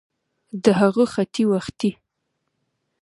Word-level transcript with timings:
د 0.63 0.65
هغه 0.79 1.03
ختې 1.13 1.43
وختې 1.51 1.89